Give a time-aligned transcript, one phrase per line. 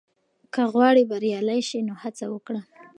[0.53, 2.61] که غواړې بریالی شې، نو هڅه وکړه.